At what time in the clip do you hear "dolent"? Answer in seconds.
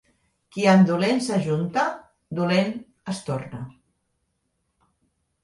2.41-2.73